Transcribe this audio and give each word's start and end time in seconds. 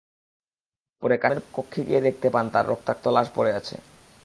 পরে 1.03 1.15
কাশেমের 1.17 1.45
কক্ষে 1.53 1.81
গিয়ে 1.87 2.01
দেখতে 2.01 2.27
পান 2.29 2.45
তাঁর 2.53 2.65
রক্তাক্ত 2.67 3.05
লাশ 3.15 3.27
পড়ে 3.35 3.51
আছে। 3.59 3.75